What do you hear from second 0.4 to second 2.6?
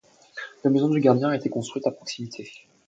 La maison du gardien a été construite à proximité.